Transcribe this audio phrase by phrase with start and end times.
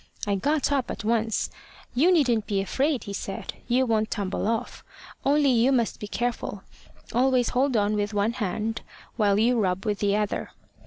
[0.25, 1.51] I got up at once.
[1.95, 3.53] `You needn't be afraid,' he said.
[3.69, 4.83] `You won't tumble off.
[5.23, 6.63] Only you must be careful.
[7.13, 8.81] Always hold on with one hand
[9.15, 10.53] while you rub with the other.'